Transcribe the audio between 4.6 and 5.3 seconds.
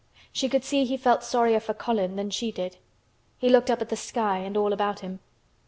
about him.